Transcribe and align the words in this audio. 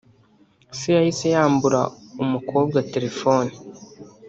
se 0.77 0.87
yahise 0.97 1.25
yambura 1.35 1.79
umukobwa 2.23 2.77
telefone 2.93 3.51